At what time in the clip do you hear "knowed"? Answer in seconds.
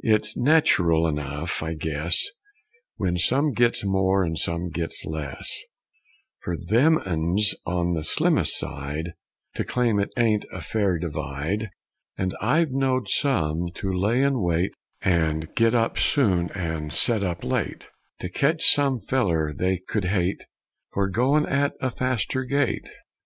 12.70-13.10